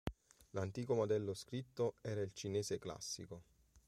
L'antico 0.53 0.95
modello 0.95 1.35
scritto 1.35 1.93
era 2.01 2.21
il 2.21 2.33
cinese 2.33 2.79
classico. 2.79 3.43